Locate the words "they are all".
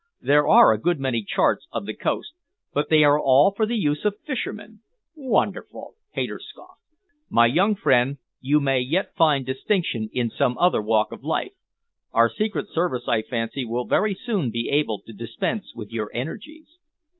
2.89-3.51